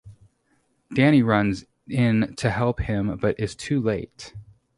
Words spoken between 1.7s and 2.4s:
in